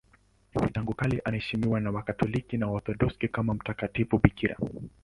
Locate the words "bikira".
4.17-4.57